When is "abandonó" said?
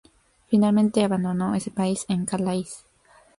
1.03-1.53